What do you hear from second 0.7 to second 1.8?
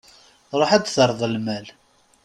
ad d-terreḍ lmal.